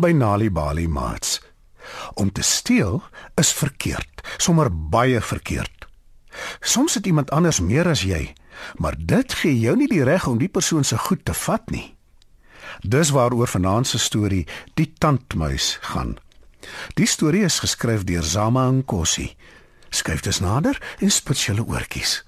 Welkom 0.00 0.18
by 0.18 0.24
Nali 0.24 0.50
Bali 0.50 0.88
Mats. 0.88 1.42
Om 2.14 2.32
te 2.32 2.42
steel 2.42 3.02
is 3.36 3.52
verkeerd, 3.52 4.22
sommer 4.36 4.70
baie 4.72 5.20
verkeerd. 5.20 5.88
Soms 6.60 6.94
het 6.94 7.06
iemand 7.06 7.30
anders 7.30 7.60
meer 7.60 7.88
as 7.88 8.00
jy, 8.08 8.32
maar 8.80 8.96
dit 8.96 9.34
gee 9.42 9.58
jou 9.60 9.74
nie 9.76 9.88
die 9.90 10.00
reg 10.04 10.24
om 10.26 10.38
die 10.40 10.48
persoon 10.48 10.88
se 10.88 10.96
goed 10.96 11.24
te 11.24 11.34
vat 11.36 11.68
nie. 11.68 11.84
Dis 12.80 13.12
waaroor 13.12 13.48
vanaand 13.48 13.90
se 13.92 14.00
storie 14.00 14.46
Die 14.74 14.88
Tandmuis 14.88 15.76
gaan. 15.92 16.16
Die 16.96 17.06
storie 17.06 17.44
is 17.44 17.60
geskryf 17.60 18.06
deur 18.08 18.24
Zama 18.24 18.70
Nkosi. 18.70 19.34
Skryf 19.90 20.24
dit 20.24 20.40
nader 20.40 20.80
en 21.00 21.12
spits 21.12 21.44
julle 21.50 21.66
oortjies. 21.68 22.22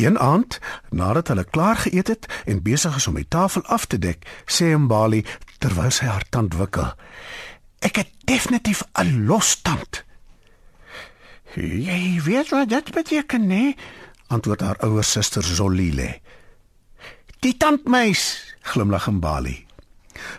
Een 0.00 0.18
aand, 0.18 0.58
nadat 0.90 1.28
hulle 1.28 1.44
klaar 1.44 1.76
geëet 1.76 2.08
het 2.08 2.26
en 2.44 2.62
besig 2.62 2.96
is 2.96 3.06
om 3.06 3.14
die 3.14 3.28
tafel 3.28 3.62
af 3.62 3.84
te 3.86 3.98
dek, 3.98 4.24
sê 4.48 4.72
Mbali 4.76 5.24
terwyl 5.58 5.90
sy 5.92 6.06
haar 6.08 6.24
tand 6.30 6.54
wikkel: 6.56 6.94
"Ek 7.78 7.96
het 7.96 8.08
definitief 8.24 8.82
'n 8.96 9.26
los 9.26 9.60
tand." 9.62 10.04
"Jy 11.54 12.20
weet 12.24 12.48
wat 12.48 12.68
dit 12.68 12.90
beteken, 12.90 13.46
nee?" 13.46 13.76
antwoord 14.26 14.60
haar 14.60 14.78
ouer 14.78 15.04
suster 15.04 15.42
Zolile. 15.42 16.20
"Die 17.38 17.56
tandmeis," 17.56 18.54
glimlag 18.60 19.10
Mbali. 19.10 19.66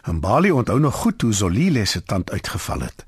Mbali 0.06 0.52
onthou 0.52 0.80
nog 0.80 0.96
goed 0.96 1.22
hoe 1.22 1.34
Zolile 1.34 1.86
se 1.86 2.04
tand 2.04 2.32
uitgeval 2.32 2.80
het. 2.80 3.06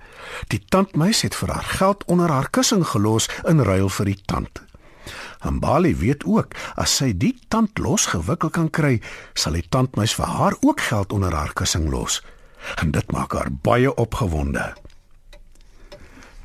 Die 0.48 0.66
tandmeis 0.70 1.22
het 1.22 1.36
vir 1.36 1.52
haar 1.52 1.64
geld 1.64 2.06
onder 2.06 2.30
haar 2.30 2.50
kussing 2.50 2.88
gelos 2.88 3.30
in 3.44 3.60
ruil 3.60 3.90
vir 3.90 4.06
die 4.06 4.22
tand. 4.26 4.62
Mbali 5.52 5.96
weet 5.96 6.24
ook 6.26 6.56
as 6.76 6.96
sy 6.96 7.12
die 7.18 7.36
tand 7.48 7.78
losgewikkel 7.78 8.50
kan 8.50 8.70
kry, 8.70 9.02
sal 9.34 9.54
die 9.54 9.68
tandmeis 9.70 10.16
vir 10.16 10.26
haar 10.26 10.56
ook 10.62 10.82
geld 10.82 11.14
onder 11.14 11.34
haar 11.34 11.54
kussing 11.54 11.90
los. 11.92 12.22
En 12.82 12.92
dit 12.92 13.12
maak 13.12 13.34
haar 13.34 13.52
baie 13.52 13.96
opgewonde. 13.96 14.74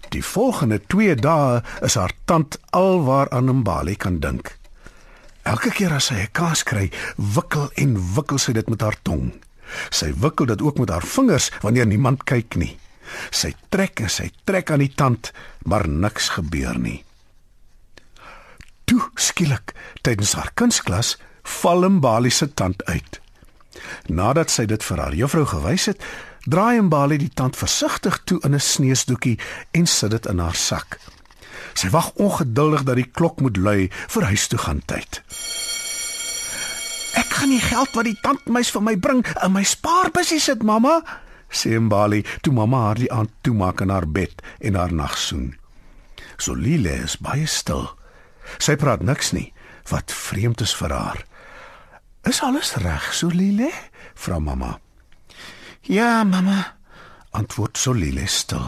Die 0.09 0.25
volgende 0.25 0.81
2 0.87 1.15
dae 1.21 1.61
is 1.85 1.95
haar 1.95 2.13
tand 2.25 2.59
alwaar 2.71 3.29
aan 3.31 3.61
Mbali 3.61 3.97
kan 3.97 4.21
dink. 4.21 4.57
Elke 5.43 5.71
keer 5.71 5.93
as 5.97 6.09
sy 6.11 6.15
'n 6.15 6.33
kaas 6.33 6.63
kry, 6.63 6.91
wikkel 7.17 7.71
en 7.75 7.97
wikkel 8.15 8.39
sy 8.39 8.53
dit 8.53 8.69
met 8.69 8.81
haar 8.81 8.97
tong. 9.03 9.33
Sy 9.91 10.13
wikkel 10.13 10.47
dit 10.47 10.63
ook 10.63 10.79
met 10.79 10.91
haar 10.91 11.07
vingers 11.07 11.51
wanneer 11.61 11.87
niemand 11.87 12.25
kyk 12.25 12.57
nie. 12.57 12.79
Sy 13.31 13.55
trek 13.69 14.01
en 14.01 14.11
sy 14.11 14.31
trek 14.45 14.71
aan 14.71 14.85
die 14.85 14.95
tand, 14.95 15.33
maar 15.65 15.89
niks 15.89 16.29
gebeur 16.29 16.79
nie. 16.79 17.05
Skielik, 19.19 19.75
tydens 20.07 20.37
haar 20.39 20.53
kunsklas, 20.55 21.17
val 21.43 21.89
Mbali 21.91 22.31
se 22.31 22.47
tand 22.55 22.85
uit. 22.87 23.21
Nadat 24.07 24.51
sy 24.51 24.67
dit 24.71 24.83
vir 24.85 25.03
haar 25.03 25.15
juffrou 25.15 25.45
gewys 25.47 25.89
het, 25.91 26.03
draai 26.47 26.81
Mbali 26.87 27.19
die 27.19 27.33
tand 27.35 27.59
versigtig 27.59 28.21
toe 28.25 28.39
in 28.47 28.55
'n 28.55 28.61
sneesdoekie 28.61 29.39
en 29.73 29.87
sit 29.87 30.11
dit 30.11 30.27
in 30.27 30.39
haar 30.39 30.55
sak. 30.55 30.99
Sy 31.75 31.91
wag 31.91 32.11
ongeduldig 32.15 32.83
dat 32.83 32.97
die 32.97 33.11
klok 33.11 33.41
moet 33.41 33.57
lui 33.57 33.91
vir 34.09 34.25
huis 34.25 34.47
toe 34.47 34.59
gaan 34.59 34.83
tyd. 34.87 35.23
Ek 37.15 37.31
gaan 37.35 37.51
die 37.51 37.61
geld 37.61 37.95
wat 37.95 38.05
die 38.05 38.19
tandmeis 38.23 38.71
vir 38.71 38.83
my 38.83 38.97
bring 38.97 39.27
in 39.45 39.53
my 39.53 39.63
spaarbusie 39.63 40.41
sit, 40.41 40.63
mamma, 40.63 41.03
sê 41.51 41.79
Mbali 41.81 42.25
toe 42.43 42.53
mamma 42.53 42.79
haar 42.87 42.95
die 42.95 43.13
aand 43.13 43.31
toemaak 43.43 43.81
in 43.81 43.91
haar 43.91 44.07
bed 44.07 44.43
en 44.61 44.75
haar 44.75 44.93
nagsoen. 44.93 45.57
Solile 46.37 47.03
is 47.03 47.17
baie 47.17 47.47
stil. 47.47 47.99
Sy 48.57 48.77
praat 48.81 49.05
niks 49.05 49.35
nie, 49.37 49.53
wat 49.93 50.13
vreemd 50.13 50.65
is 50.65 50.73
vir 50.81 50.95
haar. 50.97 51.25
Is 52.29 52.43
alles 52.43 52.75
reg, 52.81 53.13
Solile? 53.15 53.71
vra 54.19 54.39
mamma. 54.39 54.79
Ja, 55.87 56.25
mamma, 56.25 56.77
antwoord 57.31 57.79
Solile 57.79 58.27
stil. 58.27 58.67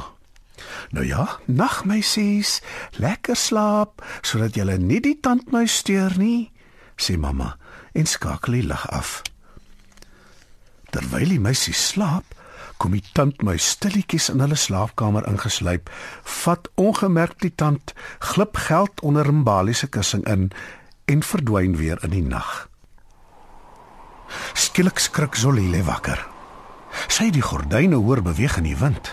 Nou 0.90 1.04
ja, 1.06 1.26
nag 1.46 1.84
meisies, 1.84 2.60
lekker 3.00 3.36
slaap 3.36 4.04
sodat 4.22 4.56
jy 4.56 4.76
nie 4.78 5.00
die 5.02 5.16
tandmuis 5.22 5.80
steur 5.82 6.16
nie, 6.18 6.50
sê 6.96 7.16
mamma 7.18 7.56
en 7.94 8.06
skakel 8.06 8.60
die 8.60 8.66
lig 8.70 8.86
af. 8.90 9.20
Terwyl 10.90 11.36
die 11.36 11.42
meisies 11.42 11.82
slaap, 11.92 12.26
kom 12.80 12.96
die 12.96 13.04
tandmuis 13.12 13.66
stilletjies 13.76 14.30
in 14.32 14.40
hulle 14.40 14.56
slaapkamer 14.56 15.26
ingesluip, 15.28 15.90
vat 16.40 16.70
ongemerk 16.80 17.36
die 17.44 17.52
tand, 17.52 17.92
glip 18.32 18.56
geld 18.68 19.02
onder 19.04 19.28
Mbali 19.28 19.74
se 19.76 19.88
kussing 19.92 20.24
in 20.24 20.48
en 21.10 21.24
verdwyn 21.26 21.76
weer 21.76 22.00
in 22.06 22.14
die 22.14 22.24
nag. 22.24 22.68
Skielik 24.54 25.02
skrik 25.02 25.36
Zolile 25.36 25.82
wakker. 25.84 26.22
Sy 27.10 27.28
die 27.34 27.44
gordyne 27.44 27.98
hoor 28.00 28.22
beweeg 28.24 28.56
in 28.62 28.68
die 28.70 28.78
wind. 28.78 29.12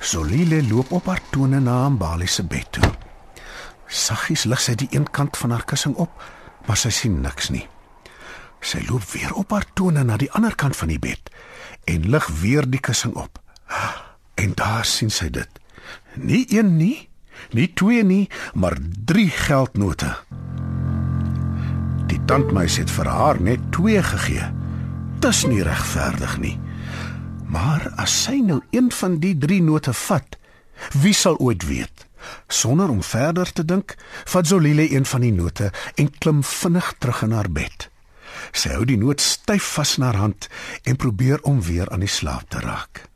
Zolile 0.00 0.62
loop 0.66 0.90
op 0.92 1.06
haar 1.10 1.22
tone 1.30 1.60
na 1.60 1.86
Mbali 1.92 2.26
se 2.26 2.42
bed 2.42 2.72
toe. 2.74 2.90
Saggies 3.86 4.48
lig 4.48 4.62
sy 4.64 4.74
die 4.80 4.88
een 4.90 5.06
kant 5.10 5.36
van 5.38 5.54
haar 5.54 5.66
kussing 5.68 5.94
op, 6.00 6.16
maar 6.66 6.80
sy 6.80 6.90
sien 6.90 7.20
niks 7.22 7.52
nie. 7.54 7.66
Sy 8.62 8.82
loop 8.88 9.04
weer 9.12 9.34
op 9.36 9.52
haar 9.52 9.66
tone 9.76 10.02
na 10.06 10.16
die 10.18 10.30
ander 10.32 10.54
kant 10.56 10.78
van 10.78 10.90
die 10.90 11.00
bed 11.02 11.30
en 11.84 12.08
lig 12.10 12.26
weer 12.40 12.68
die 12.70 12.80
kussing 12.80 13.14
op. 13.14 13.40
En 14.34 14.52
daar 14.54 14.84
sien 14.84 15.10
sy 15.10 15.30
dit. 15.30 15.60
Nie 16.14 16.44
een 16.52 16.76
nie, 16.76 17.08
nie 17.50 17.68
twee 17.72 18.04
nie, 18.04 18.28
maar 18.54 18.76
drie 19.04 19.30
geldnote. 19.30 20.16
Die 22.06 22.20
tandmeis 22.24 22.76
het 22.76 22.90
vir 22.92 23.08
haar 23.08 23.40
net 23.40 23.70
twee 23.72 24.02
gegee. 24.02 24.50
Dis 25.22 25.44
nie 25.48 25.62
regverdig 25.62 26.38
nie. 26.42 26.56
Maar 27.52 27.92
as 28.00 28.14
sy 28.24 28.38
nou 28.44 28.60
een 28.70 28.90
van 28.92 29.18
die 29.20 29.34
drie 29.38 29.62
note 29.62 29.92
vat, 29.92 30.38
wie 31.02 31.14
sal 31.14 31.38
ooit 31.38 31.66
weet? 31.68 32.06
Sonder 32.48 32.90
om 32.90 33.02
verder 33.02 33.52
te 33.52 33.64
dink, 33.64 33.94
vat 34.24 34.46
Zolile 34.46 34.86
een 34.92 35.06
van 35.06 35.20
die 35.20 35.32
note 35.32 35.72
en 35.94 36.10
klim 36.18 36.42
vinnig 36.44 36.94
terug 36.98 37.22
in 37.22 37.32
haar 37.36 37.50
bed. 37.50 37.91
Sy 38.52 38.74
hou 38.76 38.84
die 38.88 38.98
noot 39.00 39.20
styf 39.20 39.74
vas 39.76 39.96
in 39.96 40.06
haar 40.08 40.20
hand 40.20 40.48
en 40.82 40.96
probeer 40.96 41.42
om 41.42 41.62
weer 41.62 41.90
aan 41.90 42.04
die 42.04 42.10
slaap 42.10 42.48
te 42.50 42.60
raak. 42.60 43.06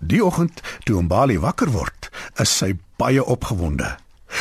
Die 0.00 0.24
oggend 0.24 0.60
toe 0.84 1.02
Mbali 1.02 1.38
wakker 1.40 1.70
word, 1.72 2.10
is 2.40 2.52
sy 2.52 2.74
baie 3.00 3.24
opgewonde. 3.24 3.96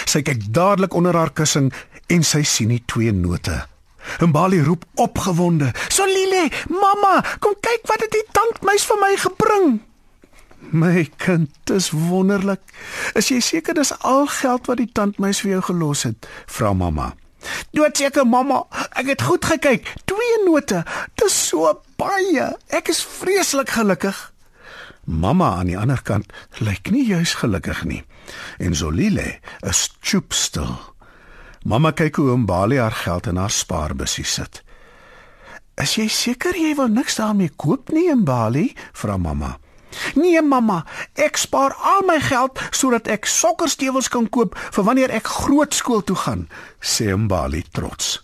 Sy 0.05 0.21
kyk 0.25 0.49
dadelik 0.53 0.93
onder 0.93 1.16
haar 1.16 1.31
kussing 1.31 1.71
en 2.11 2.23
sy 2.23 2.43
sien 2.43 2.73
die 2.73 2.83
twee 2.91 3.13
note. 3.16 3.63
Mbali 4.19 4.61
roep 4.61 4.85
opgewonde: 5.01 5.72
"Solile, 5.89 6.49
mamma, 6.69 7.23
kom 7.39 7.55
kyk 7.59 7.87
wat 7.89 8.01
het 8.01 8.11
die 8.11 8.25
tandmeis 8.31 8.85
vir 8.85 8.97
my 9.01 9.16
gebring." 9.17 9.81
"My 10.72 11.09
kind, 11.17 11.49
dis 11.63 11.89
wonderlik. 11.89 12.61
Is 13.13 13.29
jy 13.29 13.39
seker 13.39 13.73
dis 13.73 13.93
al 13.99 14.27
geld 14.27 14.66
wat 14.67 14.77
die 14.77 14.91
tandmeis 14.91 15.41
vir 15.41 15.51
jou 15.51 15.61
gelos 15.61 16.03
het?" 16.03 16.27
vra 16.45 16.73
mamma. 16.73 17.16
Doodseker 17.75 18.23
mamma, 18.23 18.61
ek 18.95 19.09
het 19.11 19.23
goed 19.27 19.45
gekyk. 19.45 19.89
Twee 20.07 20.35
note. 20.45 20.83
Dis 21.19 21.35
so 21.49 21.73
baie. 21.99 22.47
Ek 22.72 22.87
is 22.91 23.01
vreeslik 23.03 23.73
gelukkig. 23.75 24.16
Mamma 25.05 25.57
aan 25.59 25.67
die 25.69 25.77
ander 25.77 25.99
kant 26.01 26.31
lyk 26.63 26.89
nie 26.93 27.03
juis 27.05 27.35
gelukkig 27.41 27.83
nie. 27.85 28.01
En 28.63 28.75
Zolile 28.75 29.39
is 29.67 29.89
choopstil. 29.99 30.72
Mamma 31.67 31.91
kyk 31.91 32.16
hoe 32.22 32.37
Mbali 32.37 32.79
haar 32.79 32.95
geld 32.95 33.27
in 33.27 33.41
haar 33.41 33.51
spaarbusie 33.51 34.25
sit. 34.25 34.63
"Is 35.75 35.95
jy 35.95 36.07
seker 36.07 36.55
jy 36.55 36.75
wil 36.75 36.87
niks 36.87 37.16
daarmee 37.16 37.49
koop 37.55 37.91
nie, 37.91 38.16
Mbali?" 38.16 38.73
vra 38.93 39.17
mamma. 39.17 39.57
Nee 40.15 40.41
mamma, 40.41 40.85
ek 41.13 41.37
spaar 41.37 41.73
al 41.73 42.05
my 42.07 42.19
geld 42.19 42.59
sodat 42.71 43.07
ek 43.07 43.25
sokkerstewels 43.25 44.09
kan 44.09 44.29
koop 44.29 44.57
vir 44.71 44.83
wanneer 44.83 45.13
ek 45.15 45.27
groot 45.27 45.73
skool 45.73 46.03
toe 46.03 46.15
gaan, 46.15 46.47
sê 46.79 47.15
Mbali 47.15 47.63
trots. 47.71 48.19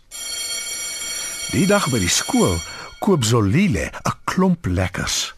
Die 1.52 1.68
dag 1.68 1.90
by 1.92 2.00
die 2.00 2.12
skool 2.12 2.56
koop 3.04 3.24
Zolile 3.24 3.92
'n 3.92 4.18
klomp 4.26 4.66
lekkers. 4.66 5.34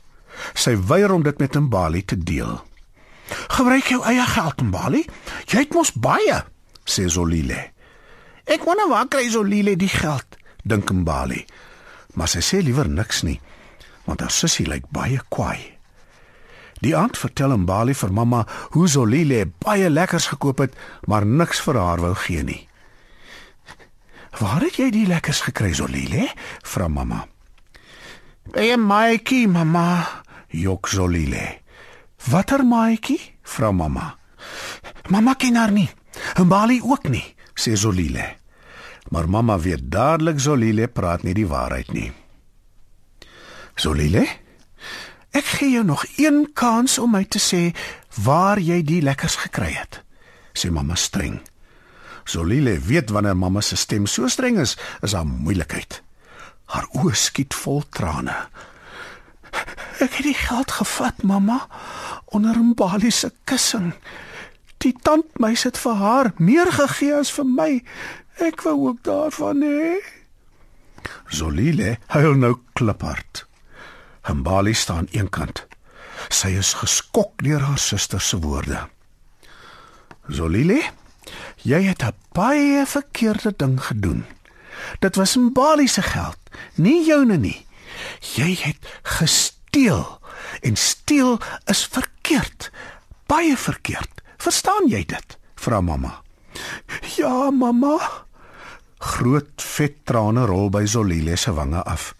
Sy 0.53 0.75
weier 0.77 1.11
om 1.11 1.23
dit 1.23 1.37
met 1.39 1.53
Mbali 1.53 2.05
te 2.05 2.17
deel. 2.17 2.61
"Gebruik 3.47 3.87
jou 3.87 4.03
eie 4.03 4.25
geld, 4.25 4.61
Mbali. 4.61 5.05
Jy 5.45 5.57
het 5.59 5.73
mos 5.73 5.91
baie," 5.91 6.43
sê 6.85 7.05
Zolile. 7.07 7.71
"Ek 8.45 8.63
wonder 8.63 8.89
waar 8.89 9.07
kry 9.07 9.29
Zolile 9.29 9.75
die 9.75 9.89
geld?" 9.89 10.25
dink 10.63 10.91
Mbali. 10.91 11.45
Maar 12.13 12.27
sy 12.27 12.39
sê 12.39 12.61
liewer 12.63 12.89
niks 12.89 13.21
nie, 13.21 13.39
want 14.05 14.19
haar 14.19 14.31
sussie 14.31 14.67
lyk 14.67 14.85
baie 14.89 15.19
kwaai. 15.29 15.59
Die 16.83 16.95
aand 16.97 17.15
vertel 17.17 17.55
Mbali 17.57 17.93
vir 17.95 18.11
mamma 18.11 18.41
hoe 18.75 18.87
Zolile 18.91 19.45
baie 19.63 19.89
lekkers 19.89 20.27
gekoop 20.33 20.65
het, 20.65 20.73
maar 21.07 21.25
niks 21.25 21.61
vir 21.63 21.79
haar 21.79 22.01
wou 22.03 22.13
gee 22.25 22.43
nie. 22.43 22.67
"Waar 24.39 24.61
het 24.61 24.75
jy 24.75 24.89
die 24.91 25.07
lekkers 25.07 25.41
gekry, 25.41 25.73
Zolile?" 25.73 26.31
vra 26.63 26.87
mamma. 26.87 27.27
"By 28.51 28.73
'n 28.73 28.85
maatjie, 28.87 29.47
mamma," 29.47 30.23
jok 30.47 30.87
Zolile. 30.87 31.59
"Watter 32.29 32.65
maatjie?" 32.65 33.21
vra 33.43 33.71
mamma. 33.71 34.17
"Mamma 35.09 35.33
ken 35.33 35.55
haar 35.55 35.71
nie. 35.71 35.89
Mbali 36.35 36.81
ook 36.81 37.09
nie," 37.09 37.35
sê 37.55 37.73
Zolile. 37.73 38.35
Maar 39.09 39.29
mamma 39.29 39.59
weet 39.59 39.91
dadelik 39.91 40.39
Zolile 40.39 40.87
praat 40.87 41.23
nie 41.23 41.33
die 41.33 41.47
waarheid 41.47 41.91
nie. 41.91 42.11
Solile, 43.75 44.27
ek 45.33 45.45
gee 45.57 45.71
jou 45.73 45.83
nog 45.83 46.05
een 46.17 46.45
kans 46.53 46.97
om 47.01 47.11
my 47.15 47.23
te 47.25 47.41
sê 47.41 47.71
waar 48.23 48.61
jy 48.61 48.81
die 48.85 49.01
lekkers 49.01 49.35
gekry 49.45 49.73
het, 49.73 50.01
sê 50.53 50.69
mamma 50.71 50.95
streng. 50.95 51.41
Solile 52.23 52.77
weet 52.79 53.09
wanneer 53.09 53.37
mamma 53.37 53.61
se 53.61 53.75
stem 53.75 54.05
so 54.07 54.27
streng 54.27 54.59
is, 54.59 54.77
is 55.01 55.11
daar 55.11 55.25
moeilikheid. 55.27 56.01
Haar 56.71 56.87
oë 56.95 57.15
skiet 57.17 57.53
vol 57.53 57.83
trane. 57.89 58.35
Ek 60.01 60.13
het 60.17 60.25
die 60.25 60.37
geld 60.37 60.71
gevat, 60.71 61.23
mamma, 61.23 61.67
onder 62.25 62.57
'n 62.57 62.73
balie 62.73 63.11
se 63.11 63.31
kussing. 63.43 63.93
Die 64.77 64.95
tandmeis 65.01 65.63
het 65.63 65.77
vir 65.77 65.95
haar 65.95 66.31
meer 66.37 66.71
gegee 66.71 67.15
as 67.15 67.31
vir 67.31 67.45
my. 67.45 67.83
Ek 68.39 68.61
wou 68.61 68.87
ook 68.87 69.03
daarvan 69.03 69.61
hê. 69.61 70.01
Solile 71.27 71.97
huil 72.07 72.33
nou 72.33 72.57
kliphard. 72.73 73.45
Hambali 74.23 74.73
staan 74.73 75.07
eenkant. 75.11 75.65
Sy 76.31 76.53
is 76.59 76.73
geskok 76.79 77.41
deur 77.43 77.63
haar 77.67 77.79
suster 77.79 78.21
se 78.21 78.39
woorde. 78.39 78.79
Solile, 80.31 80.79
jy 81.63 81.81
het 81.83 82.03
'n 82.03 82.15
baie 82.31 82.85
verkeerde 82.85 83.53
ding 83.57 83.83
gedoen. 83.83 84.25
Dit 84.99 85.15
was 85.15 85.35
Mbali 85.35 85.87
se 85.87 86.01
geld, 86.01 86.39
nie 86.75 87.05
joune 87.05 87.37
nie. 87.37 87.65
Jy 88.35 88.55
het 88.61 88.99
gesteel 89.03 90.19
en 90.61 90.75
steel 90.75 91.39
is 91.65 91.85
verkeerd. 91.85 92.71
Baie 93.25 93.57
verkeerd. 93.57 94.21
Verstaan 94.37 94.87
jy 94.87 95.05
dit? 95.05 95.37
Vra 95.55 95.81
mamma. 95.81 96.21
Ja, 97.15 97.51
mamma. 97.51 97.97
Groot 98.97 99.61
vet 99.61 100.05
trane 100.05 100.45
rol 100.45 100.69
by 100.69 100.85
Zolile 100.85 101.35
se 101.35 101.53
wange 101.53 101.83
af. 101.83 102.13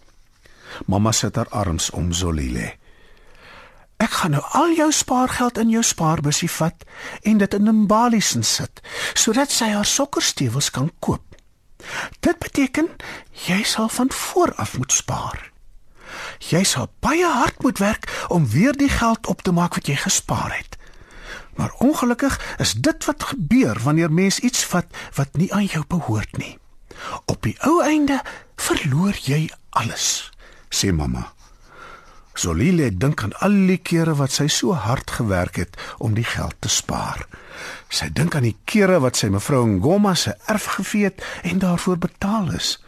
Mamma 0.85 1.11
sit 1.11 1.35
haar 1.35 1.49
arms 1.49 1.89
om 1.89 2.11
Zolile. 2.13 2.73
Ek 3.97 4.11
gaan 4.19 4.31
nou 4.31 4.43
al 4.51 4.73
jou 4.75 4.91
spaargeld 4.91 5.57
in 5.57 5.69
jou 5.69 5.83
spaarbusie 5.83 6.51
vat 6.51 6.83
en 7.21 7.37
dit 7.37 7.53
in 7.53 7.69
'n 7.69 7.87
balies 7.87 8.35
sit 8.41 8.81
sodat 9.13 9.51
sy 9.51 9.69
haar 9.69 9.85
sokkerstewels 9.85 10.69
kan 10.71 10.91
koop. 10.99 11.23
Dit 12.19 12.39
beteken 12.39 12.87
jy 13.31 13.63
sal 13.63 13.89
van 13.89 14.11
voor 14.11 14.53
af 14.55 14.77
moet 14.77 14.91
spaar. 14.91 15.51
Jy 16.39 16.63
sal 16.63 16.91
baie 16.99 17.25
hard 17.25 17.61
moet 17.63 17.77
werk 17.77 18.25
om 18.27 18.49
weer 18.49 18.73
die 18.77 18.89
geld 18.89 19.27
op 19.27 19.41
te 19.41 19.51
maak 19.51 19.73
wat 19.73 19.87
jy 19.87 19.95
gespaar 19.95 20.57
het. 20.57 20.77
Maar 21.55 21.73
ongelukkig 21.77 22.55
is 22.57 22.73
dit 22.73 23.05
wat 23.05 23.23
gebeur 23.23 23.79
wanneer 23.83 24.11
mens 24.11 24.39
iets 24.39 24.65
vat 24.65 24.85
wat 25.13 25.37
nie 25.37 25.53
aan 25.53 25.65
jou 25.65 25.83
behoort 25.87 26.37
nie. 26.37 26.57
Op 27.25 27.41
die 27.41 27.55
ou 27.59 27.81
einde 27.83 28.21
verloor 28.55 29.17
jy 29.21 29.49
alles, 29.69 30.31
sê 30.73 30.91
mamma. 30.91 31.29
Solile 32.33 32.89
dink 32.97 33.21
aan 33.23 33.35
al 33.45 33.55
die 33.69 33.77
kere 33.77 34.15
wat 34.17 34.33
sy 34.33 34.47
so 34.49 34.73
hard 34.73 35.11
gewerk 35.19 35.59
het 35.61 35.77
om 36.01 36.15
die 36.17 36.25
geld 36.25 36.55
te 36.65 36.69
spaar. 36.69 37.27
Sy 37.93 38.09
dink 38.09 38.33
aan 38.35 38.47
die 38.47 38.57
kere 38.65 38.97
wat 39.03 39.19
sy 39.19 39.29
mevrou 39.29 39.61
Ngoma 39.69 40.15
se 40.17 40.33
erf 40.49 40.65
gevee 40.79 41.11
het 41.11 41.21
en 41.45 41.61
daarvoor 41.61 42.01
betaal 42.07 42.49
is. 42.57 42.79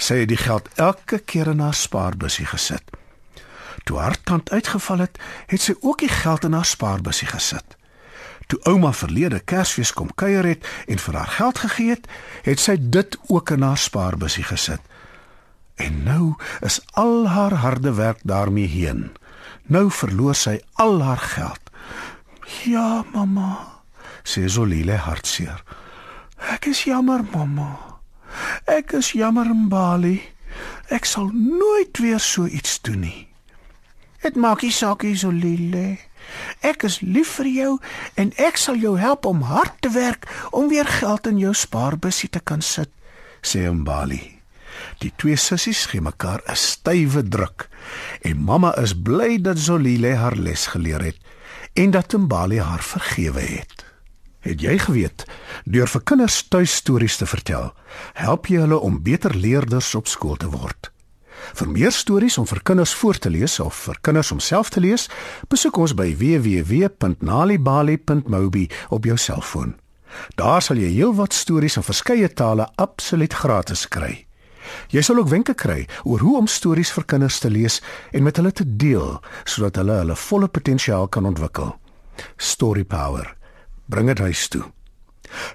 Sy 0.00 0.22
het 0.22 0.32
die 0.32 0.40
geld 0.40 0.70
elke 0.80 1.20
keer 1.20 1.52
in 1.52 1.60
haar 1.60 1.76
spaarbusie 1.76 2.48
gesit. 2.48 2.96
Toe 3.84 3.98
haar 4.00 4.16
tand 4.24 4.50
uitgeval 4.50 5.04
het, 5.04 5.20
het 5.52 5.60
sy 5.60 5.76
ook 5.80 6.00
die 6.00 6.12
geld 6.12 6.48
in 6.48 6.56
haar 6.56 6.68
spaarbusie 6.68 7.28
gesit. 7.28 7.76
Toe 8.48 8.58
ouma 8.66 8.92
verlede 8.96 9.38
Kersfees 9.44 9.92
kom 9.92 10.08
kuier 10.16 10.46
het 10.48 10.64
en 10.88 10.98
vir 10.98 11.20
haar 11.20 11.34
geld 11.36 11.60
gegee 11.66 11.92
het, 11.92 12.08
het 12.48 12.60
sy 12.60 12.78
dit 12.80 13.18
ook 13.28 13.52
in 13.54 13.62
haar 13.62 13.78
spaarbusie 13.78 14.46
gesit. 14.48 14.80
En 15.80 16.02
nou 16.04 16.34
is 16.66 16.80
al 17.00 17.28
haar 17.28 17.56
harde 17.64 17.94
werk 17.94 18.20
daarmee 18.22 18.68
heen. 18.68 19.10
Nou 19.66 19.88
verloor 19.90 20.34
sy 20.34 20.58
al 20.72 21.00
haar 21.02 21.22
geld. 21.34 21.70
Ja, 22.66 23.04
mamma, 23.12 23.80
sê 24.22 24.48
Zolile 24.50 24.98
hartseer. 24.98 25.62
Ek 26.50 26.66
is 26.72 26.84
jammer, 26.88 27.22
mamma. 27.32 28.00
Ek 28.66 28.92
is 28.98 29.12
jammer, 29.16 29.48
Mbali. 29.54 30.18
Ek 30.90 31.06
sal 31.06 31.30
nooit 31.32 31.98
weer 32.02 32.20
so 32.20 32.46
iets 32.46 32.80
doen 32.82 33.04
nie. 33.06 33.28
Dit 34.20 34.36
maak 34.36 34.64
nie 34.66 34.74
saak, 34.74 35.06
Zolile. 35.14 35.98
Ek 36.60 36.84
is 36.84 37.00
lief 37.00 37.36
vir 37.38 37.48
jou 37.54 37.70
en 38.20 38.34
ek 38.36 38.58
sal 38.60 38.76
jou 38.76 38.96
help 39.00 39.24
om 39.26 39.40
hard 39.48 39.78
te 39.80 39.92
werk 39.94 40.28
om 40.50 40.68
weer 40.68 40.86
geld 41.00 41.26
in 41.30 41.38
jou 41.40 41.54
spaarbusie 41.54 42.28
te 42.28 42.42
kan 42.44 42.60
sit, 42.60 42.90
sê 43.42 43.64
Mbali. 43.70 44.39
Die 44.98 45.12
twee 45.16 45.36
sissies 45.36 45.86
gee 45.86 46.00
mekaar 46.00 46.42
'n 46.46 46.56
stywe 46.56 47.22
druk 47.22 47.68
en 48.22 48.42
mamma 48.42 48.76
is 48.76 48.94
bly 48.94 49.40
dat 49.40 49.58
Zolile 49.58 50.14
haar 50.14 50.36
les 50.36 50.66
geleer 50.66 51.02
het 51.02 51.18
en 51.72 51.90
dat 51.90 52.12
Mbali 52.12 52.58
haar 52.58 52.82
vergewe 52.82 53.40
het. 53.40 53.84
Het 54.40 54.60
jy 54.60 54.78
geweet 54.78 55.24
deur 55.64 55.88
vir 55.88 56.02
kinders 56.02 56.48
tuistories 56.48 57.16
te 57.16 57.26
vertel, 57.26 57.74
help 58.14 58.46
jy 58.46 58.60
hulle 58.60 58.80
om 58.80 59.02
beter 59.02 59.36
leerders 59.36 59.94
op 59.94 60.08
skool 60.08 60.36
te 60.36 60.48
word? 60.48 60.90
Vir 61.56 61.68
meer 61.68 61.92
stories 61.92 62.38
om 62.38 62.46
vir 62.46 62.60
kinders 62.62 62.94
voor 62.94 63.18
te 63.18 63.30
lees 63.30 63.60
of 63.60 63.74
vir 63.86 63.98
kinders 64.00 64.32
om 64.32 64.40
self 64.40 64.70
te 64.70 64.80
lees, 64.80 65.08
besoek 65.48 65.76
ons 65.76 65.94
by 65.96 66.16
www.nalibali.mobi 66.16 68.70
op 68.88 69.04
jou 69.04 69.16
selfoon. 69.16 69.74
Daar 70.36 70.62
sal 70.62 70.76
jy 70.76 70.90
heelwat 70.94 71.32
stories 71.36 71.76
in 71.76 71.82
verskeie 71.86 72.34
tale 72.34 72.68
absoluut 72.76 73.34
gratis 73.34 73.88
kry. 73.88 74.29
Jy 74.90 75.02
sal 75.02 75.18
ook 75.18 75.28
wenke 75.28 75.54
kry 75.54 75.86
oor 76.04 76.20
hoe 76.24 76.36
om 76.38 76.46
stories 76.46 76.92
vir 76.92 77.04
kinders 77.04 77.38
te 77.38 77.50
lees 77.50 77.80
en 78.12 78.22
met 78.22 78.36
hulle 78.36 78.52
te 78.52 78.64
deel 78.66 79.20
sodat 79.44 79.76
hulle 79.76 80.00
hulle 80.02 80.16
volle 80.16 80.48
potensiaal 80.48 81.08
kan 81.08 81.26
ontwikkel. 81.26 81.74
Story 82.36 82.84
Power. 82.84 83.36
Bring 83.86 84.06
dit 84.06 84.18
huis 84.18 84.48
toe. 84.48 84.64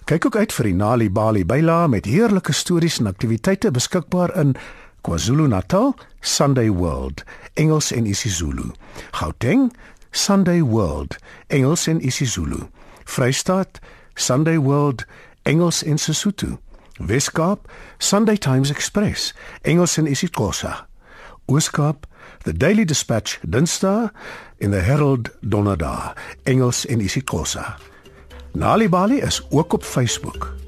Kyk 0.05 0.25
ook 0.25 0.35
uit 0.35 0.53
vir 0.53 0.69
die 0.69 0.75
Nali 0.75 1.09
Bali 1.11 1.43
byla 1.45 1.87
met 1.87 2.05
heerlike 2.05 2.53
stories 2.53 2.99
en 2.99 3.07
aktiwiteite 3.11 3.71
beskikbaar 3.71 4.35
in 4.39 4.55
KwaZulu-Natal, 5.05 5.93
Sunday 6.21 6.69
World, 6.69 7.23
Engels 7.53 7.91
en 7.91 8.05
isiZulu. 8.05 8.71
Gauteng, 9.11 9.73
Sunday 10.11 10.61
World, 10.61 11.17
Engels 11.47 11.87
en 11.87 12.05
isiZulu. 12.05 12.67
Vrystaat, 13.03 13.79
Sunday 14.15 14.57
World, 14.57 15.05
Engels 15.43 15.83
en 15.83 15.97
Sesotho. 15.97 16.57
Weskaap, 16.97 17.71
Sunday 17.97 18.37
Times 18.37 18.69
Express, 18.69 19.35
Engels 19.61 19.97
en 19.97 20.07
isiXhosa. 20.07 20.87
Ooskaap, 21.45 22.07
The 22.43 22.53
Daily 22.53 22.85
Dispatch, 22.85 23.39
Dinsdae 23.41 24.11
in 24.57 24.71
the 24.71 24.79
Herald 24.79 25.29
Donderdag, 25.41 26.13
Engels 26.43 26.85
en 26.85 26.99
isiXhosa. 26.99 27.75
Nali 28.51 28.89
Bali 28.89 29.19
is 29.19 29.47
ook 29.49 29.73
op 29.73 29.83
Facebook. 29.83 30.64